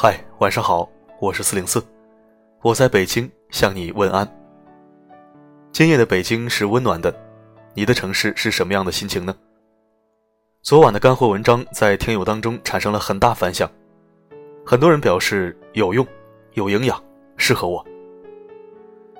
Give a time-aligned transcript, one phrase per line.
[0.00, 1.84] 嗨，晚上好，我是四零四，
[2.62, 4.24] 我在北京向你问安。
[5.72, 7.12] 今夜的北京是温暖的，
[7.74, 9.34] 你的城市是什么样的心情呢？
[10.62, 13.68] 昨晚的干货文章在听友当中产生了很大反响，
[14.64, 16.06] 很多人表示有用、
[16.52, 17.02] 有营养，
[17.36, 17.84] 适合我。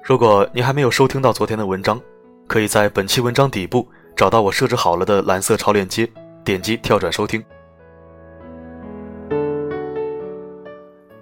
[0.01, 2.01] 如果你还没有收听到昨天的文章，
[2.47, 3.85] 可以在本期文章底部
[4.15, 6.09] 找到我设置好了的蓝色超链接，
[6.45, 7.45] 点击跳转收听。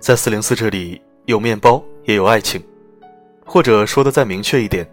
[0.07, 2.63] 在四零四这里有面包，也有爱情，
[3.45, 4.89] 或者说的再明确一点，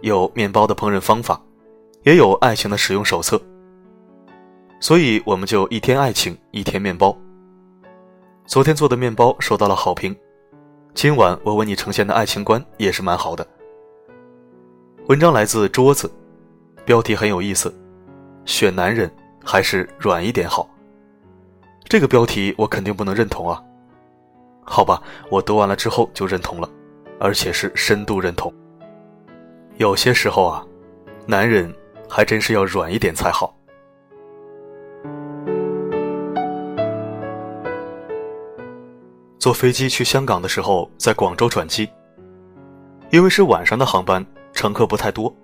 [0.00, 1.40] 有面包的烹饪方法，
[2.02, 3.40] 也有爱情的使用手册。
[4.80, 7.16] 所以我们就一天爱情，一天面包。
[8.46, 10.12] 昨天做的面包受到了好评，
[10.92, 13.46] 今晚我为你呈现的爱情观也是蛮好的。
[15.06, 16.10] 文章来自桌子，
[16.84, 17.72] 标题很有意思，
[18.44, 19.08] 选男人
[19.44, 20.68] 还是软一点好。
[21.84, 23.62] 这个标题我肯定不能认同啊。
[24.70, 26.68] 好吧，我读完了之后就认同了，
[27.18, 28.52] 而且是深度认同。
[29.78, 30.64] 有些时候啊，
[31.26, 31.74] 男人
[32.08, 33.54] 还真是要软一点才好。
[39.38, 41.88] 坐飞机去香港的时候，在广州转机，
[43.10, 45.34] 因为是晚上的航班，乘客不太多，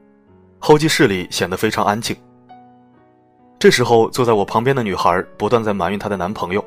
[0.59, 2.15] 候机室里显得非常安静。
[3.59, 6.63] 这时候，坐在我旁边的女孩不断在埋怨她的男朋友，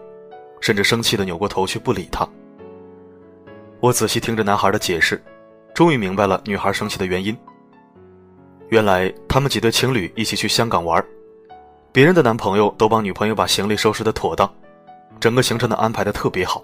[0.60, 2.28] 甚至生气的扭过头去不理他。
[3.80, 5.22] 我仔细听着男孩的解释，
[5.74, 7.38] 终于明白了女孩生气的原因。
[8.70, 11.04] 原来他们几对情侣一起去香港玩，
[11.92, 14.52] 别人的男朋友都帮女朋友把行李收拾的妥当，
[15.20, 16.64] 整个行程的安排的特别好，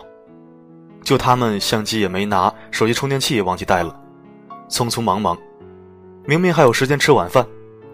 [1.03, 3.95] 就他们相机也没拿，手机充电器也忘记带了，
[4.67, 5.37] 匆匆忙忙，
[6.25, 7.45] 明明还有时间吃晚饭，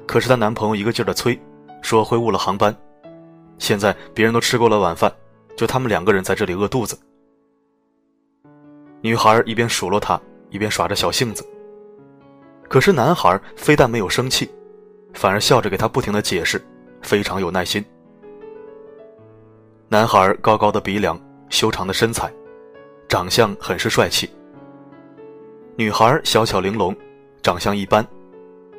[0.08, 1.38] 可是她男朋友一个劲儿的催，
[1.82, 2.74] 说会误了航班。
[3.58, 5.14] 现在别人都吃过了晚饭，
[5.58, 6.98] 就他们两个人在这里饿肚子。
[9.02, 10.20] 女孩一边数落他，
[10.50, 11.46] 一边耍着小性子。
[12.68, 14.50] 可是男孩非但没有生气，
[15.14, 16.62] 反而笑着给他不停的解释，
[17.02, 17.84] 非常有耐心。
[19.88, 22.32] 男孩高高的鼻梁，修长的身材，
[23.08, 24.30] 长相很是帅气。
[25.76, 26.96] 女孩小巧玲珑，
[27.42, 28.06] 长相一般，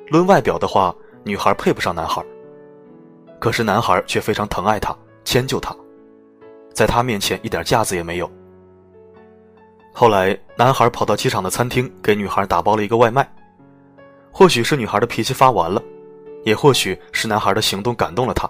[0.08, 0.94] 论外表的话，
[1.24, 2.22] 女孩配不上男孩。
[3.40, 4.94] 可是男孩却非常疼爱她，
[5.24, 5.74] 迁就她，
[6.74, 8.30] 在她面前一点架子也没有。
[9.92, 13.28] 后来，男孩跑到机场的餐厅给女孩打包了一个外卖。
[14.30, 15.82] 或许是女孩的脾气发完了，
[16.44, 18.48] 也或许是男孩的行动感动了她。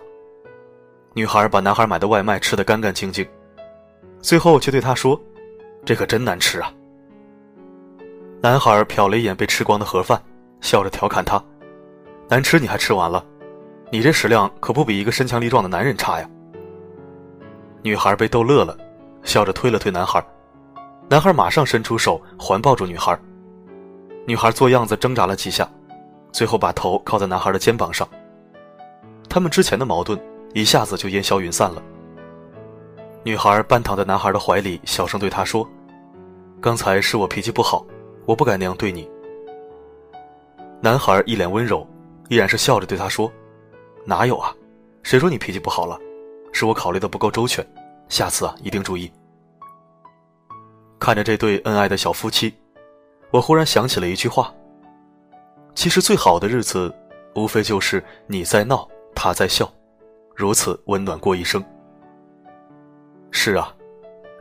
[1.14, 3.26] 女孩把男孩买的外卖吃得干干净净，
[4.20, 5.20] 最后却对他说
[5.84, 6.72] ：“这可真难吃啊！”
[8.40, 10.22] 男孩瞟了一眼被吃光的盒饭，
[10.60, 11.42] 笑着调侃他
[12.28, 13.24] ：“难吃你还吃完了？
[13.90, 16.30] 你这食量可不比一个身强力壮的男人差呀！”
[17.82, 18.76] 女孩被逗乐了，
[19.24, 20.24] 笑着推了推男孩。
[21.10, 23.18] 男孩马上伸出手环抱住女孩，
[24.28, 25.68] 女孩做样子挣扎了几下，
[26.30, 28.08] 最后把头靠在男孩的肩膀上。
[29.28, 30.16] 他们之前的矛盾
[30.54, 31.82] 一下子就烟消云散了。
[33.24, 35.68] 女孩半躺在男孩的怀里，小声对他说
[36.62, 37.84] ：“刚才是我脾气不好，
[38.24, 39.10] 我不该那样对你。”
[40.80, 41.84] 男孩一脸温柔，
[42.28, 43.28] 依然是笑着对她说
[44.06, 44.54] ：“哪有啊，
[45.02, 45.98] 谁说你脾气不好了？
[46.52, 47.66] 是我考虑的不够周全，
[48.08, 49.10] 下次啊一定注意。”
[51.00, 52.54] 看着这对恩爱的小夫妻，
[53.30, 54.54] 我忽然想起了一句话：
[55.74, 56.94] 其实最好的日子，
[57.34, 59.72] 无非就是你在闹，他在笑，
[60.36, 61.64] 如此温暖过一生。
[63.30, 63.74] 是啊，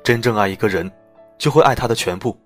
[0.03, 0.91] 真正爱一个人，
[1.37, 2.37] 就会爱他的全部。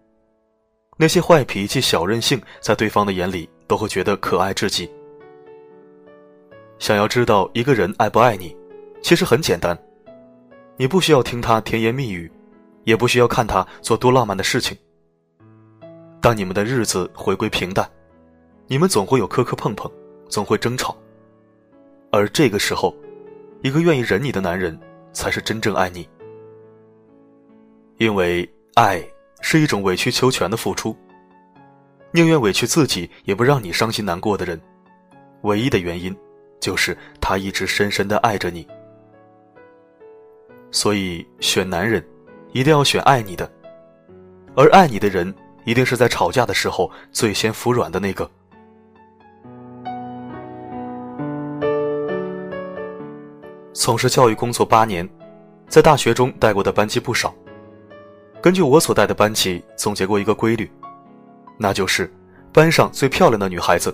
[0.95, 4.89] 那些坏脾气、小任性，在对方的眼里都会觉得可爱至极。
[6.77, 8.55] 想要知道一个人爱不爱你，
[9.01, 9.75] 其实很简单，
[10.77, 12.31] 你不需要听他甜言蜜语。
[12.83, 14.77] 也不需要看他做多浪漫的事情。
[16.21, 17.89] 当你们的日子回归平淡，
[18.67, 19.91] 你们总会有磕磕碰碰，
[20.29, 20.95] 总会争吵。
[22.11, 22.95] 而这个时候，
[23.61, 24.79] 一个愿意忍你的男人，
[25.11, 26.07] 才是真正爱你。
[27.97, 29.03] 因为爱
[29.41, 30.95] 是一种委曲求全的付出，
[32.11, 34.59] 宁愿委屈自己也不让你伤心难过的人，
[35.41, 36.15] 唯一的原因，
[36.59, 38.67] 就是他一直深深的爱着你。
[40.71, 42.03] 所以选男人。
[42.53, 43.51] 一定要选爱你的，
[44.55, 45.33] 而爱你的人
[45.65, 48.29] 一定是在吵架的时候最先服软的那个。
[53.73, 55.07] 从事教育工作八年，
[55.67, 57.33] 在大学中带过的班级不少。
[58.39, 60.71] 根据我所带的班级总结过一个规律，
[61.57, 62.13] 那就是
[62.53, 63.91] 班上最漂亮的女孩子，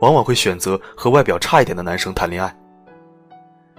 [0.00, 2.50] 往往会选择和外表差一点的男生谈恋爱；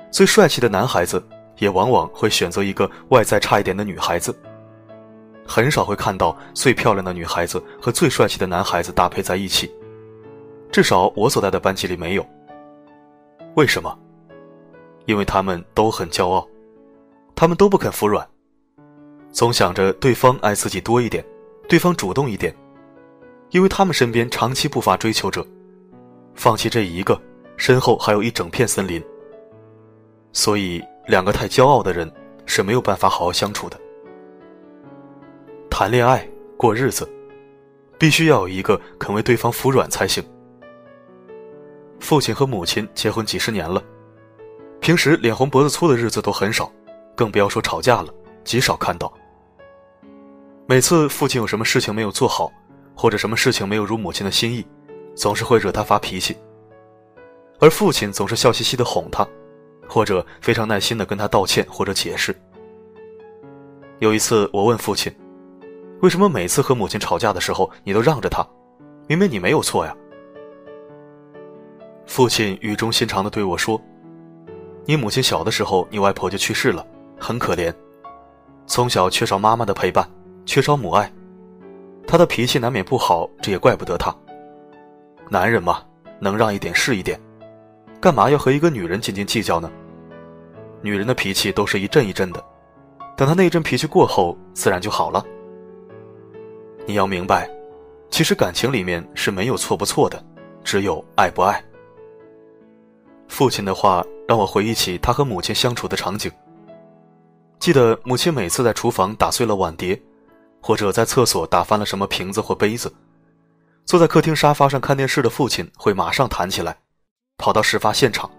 [0.09, 1.21] 最帅气的男孩子。
[1.57, 4.35] 也往往会选择一个外在差一点的女孩子，
[5.45, 9.71] 很少会看到最漂亮的女孩子和最帅气的男孩子搭配在一起。
[10.71, 12.25] 至少我所在的班级里没有。
[13.55, 13.97] 为什么？
[15.05, 16.47] 因为他们都很骄傲，
[17.35, 18.25] 他们都不肯服软，
[19.31, 21.25] 总想着对方爱自己多一点，
[21.67, 22.55] 对方主动一点。
[23.49, 25.45] 因为他们身边长期不乏追求者，
[26.33, 27.19] 放弃这一个，
[27.57, 29.03] 身后还有一整片森林。
[30.31, 30.81] 所以，
[31.11, 32.09] 两个太骄傲的人
[32.45, 33.77] 是没有办法好好相处的。
[35.69, 36.25] 谈恋爱
[36.55, 37.05] 过日子，
[37.99, 40.23] 必须要有一个肯为对方服软才行。
[41.99, 43.83] 父亲和母亲结婚几十年了，
[44.79, 46.71] 平时脸红脖子粗的日子都很少，
[47.13, 48.13] 更不要说吵架了，
[48.45, 49.11] 极少看到。
[50.65, 52.49] 每次父亲有什么事情没有做好。
[52.93, 54.65] 或者什么事情没有如母亲的心意，
[55.15, 56.37] 总是会惹他发脾气。
[57.59, 59.27] 而父亲总是笑嘻嘻的哄他，
[59.91, 62.33] 或者非常耐心的跟他道歉或者解释。
[63.99, 65.13] 有一次，我问父亲
[66.01, 68.41] ：“为什么每次和母亲吵架的时候，你都让着她？
[69.05, 69.93] 明明你没有错呀？”
[72.07, 73.79] 父亲语重心长的对我说
[74.87, 76.87] ：“你母亲小的时候，你外婆就去世了，
[77.19, 77.73] 很可怜，
[78.65, 80.09] 从小缺少妈妈的陪伴，
[80.45, 81.11] 缺少母爱。”
[82.07, 84.15] 她的脾气难免不好，这也怪不得她。
[85.29, 85.83] 男人嘛，
[86.17, 87.19] 能让一点是一点，
[87.99, 89.69] 干嘛要和一个女人斤斤计较呢？
[90.81, 92.43] 女人的脾气都是一阵一阵的，
[93.15, 95.25] 等她那一阵脾气过后，自然就好了。
[96.85, 97.49] 你要明白，
[98.09, 100.23] 其实感情里面是没有错不错的，
[100.63, 101.63] 只有爱不爱。
[103.27, 106.31] 父亲的话让我回忆起他和母亲相处的场景。
[107.59, 109.99] 记得母亲每次在厨房打碎了碗碟。
[110.63, 112.93] 或者在厕所打翻了什么瓶子或杯子，
[113.83, 116.77] 坐在客厅沙发上看电视的父亲会马上弹起来，
[117.39, 118.29] 跑到事发现场，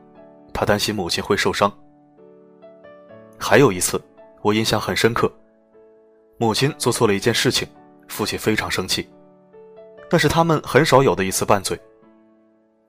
[0.55, 1.69] 他担心母亲会受伤。
[3.43, 4.01] 还有一次，
[4.41, 5.31] 我印象很深刻，
[6.39, 7.67] 母亲做错了一件事情，
[8.07, 9.09] 父亲非常生气，
[10.09, 11.79] 那是他们很少有的一次拌嘴。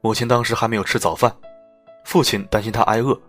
[0.01, 1.35] 母亲当时还没有吃早饭，
[2.05, 3.19] 父亲担心他挨饿，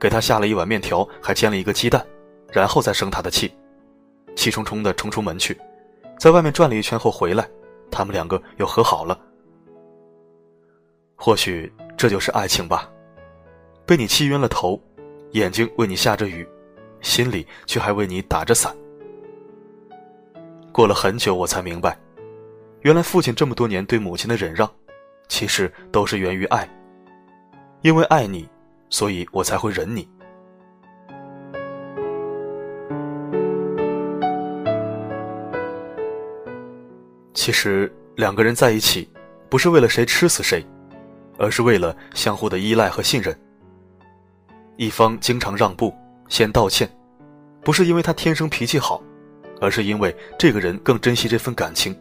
[0.00, 2.04] 给他下了一碗面条，还煎了一个鸡蛋，
[2.50, 3.54] 然后再生他的气。
[4.34, 5.56] 气冲冲的冲出门去，
[6.18, 7.48] 在外面转了一圈后回来，
[7.88, 9.16] 他们两个又和好了。
[11.14, 12.90] 或许这就是爱情吧，
[13.86, 14.78] 被你气晕了头，
[15.30, 16.46] 眼睛为你下着雨，
[17.04, 18.74] 心里却还为你打着伞。
[20.72, 21.96] 过了很久，我才明白，
[22.80, 24.68] 原来父亲这么多年对母亲的忍让，
[25.28, 26.68] 其实都是源于爱。
[27.82, 28.48] 因为爱你，
[28.88, 30.08] 所以我才会忍你。
[37.34, 39.06] 其实两个人在一起，
[39.50, 40.64] 不是为了谁吃死谁，
[41.36, 43.38] 而是为了相互的依赖和信任。
[44.76, 45.94] 一方经常让步，
[46.28, 46.88] 先道歉，
[47.62, 49.02] 不是因为他天生脾气好，
[49.60, 51.96] 而是因为这个人更珍惜这份感情，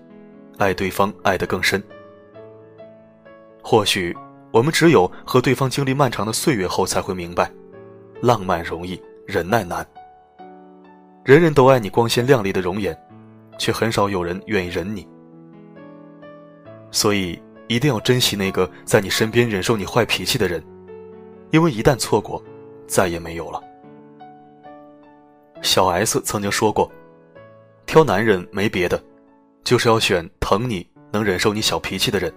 [0.57, 1.81] 爱对方爱得更深。
[3.61, 4.15] 或许
[4.51, 7.51] 我们只有和对方经历漫长的岁月后，才会明白，
[8.21, 9.85] 浪漫容易，忍耐难。
[11.23, 12.97] 人人都爱你光鲜亮丽的容颜，
[13.57, 15.07] 却很少有人愿意忍你。
[16.91, 20.61] 所以，一定要珍惜那个在你身边忍受你坏脾气的人，
[21.51, 22.43] 因为一旦错过，
[22.85, 23.61] 再也没有了。
[25.63, 26.91] 小 S 曾经说过
[27.87, 29.01] ：“挑男人没别的，
[29.63, 32.31] 就是要选疼你、能忍受你小脾气的人。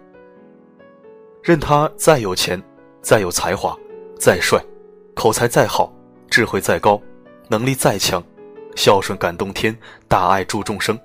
[1.42, 2.62] 任他再有钱、
[3.02, 3.76] 再有才华、
[4.18, 4.64] 再帅、
[5.14, 5.92] 口才再好、
[6.30, 7.00] 智慧再高、
[7.49, 8.23] 能力再强、
[8.76, 9.76] 孝顺感动天、
[10.09, 10.99] 大爱助众生，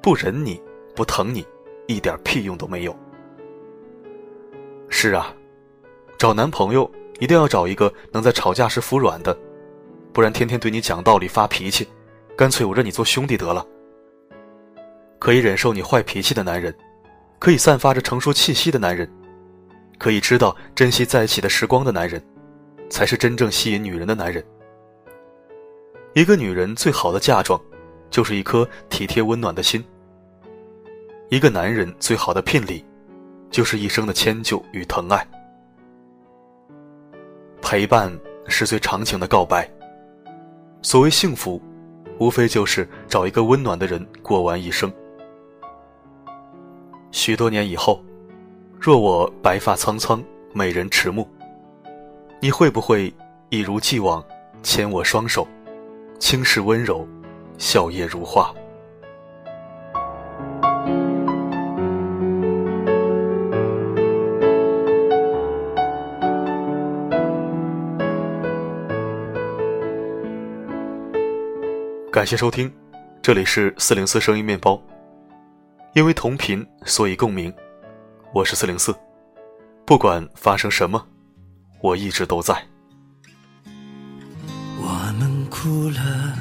[0.00, 0.62] 不忍你
[0.94, 1.44] 不疼你。”
[1.88, 2.96] 一点屁用都没有。
[4.88, 5.34] 是啊，
[6.16, 9.36] 找男朋友一定要找一个能在吵架时服软的，
[10.12, 11.88] 不然天天对你讲道理发脾气，
[12.36, 13.66] 干脆我认你做兄弟得了。
[15.18, 16.74] 可以忍受你坏脾气的男人，
[17.38, 19.10] 可以散发着成熟气息的男人，
[19.98, 22.22] 可以知道珍惜在一起的时光的男人，
[22.90, 24.44] 才是真正吸引女人的男人。
[26.14, 27.58] 一个女人最好的嫁妆，
[28.10, 29.82] 就是一颗体贴温暖的心。
[31.30, 32.84] 一个男人最好的聘礼，
[33.50, 35.26] 就是一生的迁就与疼爱。
[37.62, 38.12] 陪伴
[38.48, 39.66] 是最长情的告白。
[40.82, 41.62] 所谓幸福，
[42.18, 44.92] 无非就是找一个温暖的人过完一生。
[47.12, 48.02] 许多年以后，
[48.80, 50.22] 若我白发苍苍，
[50.52, 51.24] 美人迟暮，
[52.40, 53.14] 你会不会
[53.48, 54.22] 一如既往
[54.62, 55.46] 牵我双手，
[56.18, 57.06] 轻视温柔，
[57.58, 58.52] 笑靥如花？
[72.12, 72.70] 感谢收听，
[73.22, 74.78] 这里是四零四声音面包，
[75.94, 77.50] 因为同频，所以共鸣。
[78.34, 78.94] 我是四零四，
[79.86, 81.02] 不管发生什么，
[81.80, 82.54] 我一直都在。
[84.78, 86.34] 我们哭了，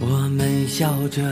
[0.00, 1.22] 我们笑着，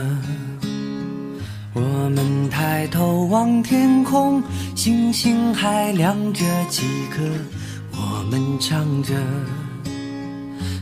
[1.73, 4.39] 我们抬头望天空，
[4.75, 7.23] 星星还亮着几颗，
[7.93, 9.15] 我们唱着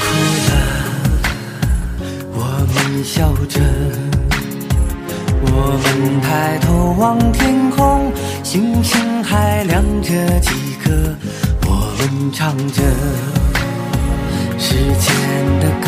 [0.00, 0.06] 哭
[0.48, 0.50] 了，
[2.34, 2.38] 我
[2.74, 3.60] 们笑着，
[5.42, 5.46] 我
[5.82, 6.66] 们抬头
[6.98, 8.12] 望天空，
[8.42, 10.08] 星星还亮着
[10.40, 10.50] 几
[10.82, 10.90] 颗，
[11.66, 12.82] 我们唱着。
[14.58, 15.06] 时间
[15.60, 15.86] 的歌，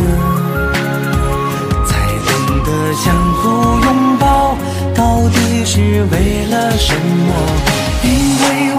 [1.85, 1.91] 才
[2.27, 2.31] 懂
[2.65, 3.49] 得相互
[3.85, 4.57] 拥抱，
[4.95, 7.35] 到底是为了什么？
[8.03, 8.09] 因
[8.41, 8.79] 为我